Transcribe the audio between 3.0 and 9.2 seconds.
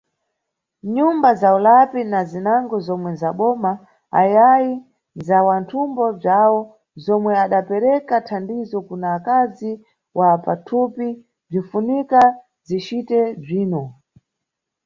ndzaboma ayayi ndza wanthumbo bzawo zomwe ambapereka thandizo kuna